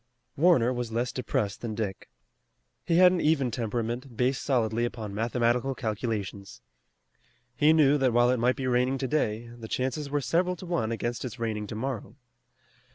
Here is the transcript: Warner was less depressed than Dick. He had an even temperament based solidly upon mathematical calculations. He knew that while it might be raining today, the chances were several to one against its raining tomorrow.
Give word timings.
Warner 0.35 0.73
was 0.73 0.91
less 0.91 1.11
depressed 1.11 1.61
than 1.61 1.75
Dick. 1.75 2.09
He 2.83 2.97
had 2.97 3.11
an 3.11 3.21
even 3.21 3.51
temperament 3.51 4.17
based 4.17 4.41
solidly 4.41 4.83
upon 4.83 5.13
mathematical 5.13 5.75
calculations. 5.75 6.59
He 7.55 7.71
knew 7.71 7.99
that 7.99 8.11
while 8.11 8.31
it 8.31 8.39
might 8.39 8.55
be 8.55 8.65
raining 8.65 8.97
today, 8.97 9.49
the 9.55 9.67
chances 9.67 10.09
were 10.09 10.19
several 10.19 10.55
to 10.55 10.65
one 10.65 10.91
against 10.91 11.23
its 11.23 11.37
raining 11.37 11.67
tomorrow. 11.67 12.15